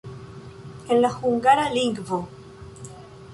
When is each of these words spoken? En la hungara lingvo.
En 0.95 0.97
la 1.03 1.11
hungara 1.21 1.67
lingvo. 1.75 2.23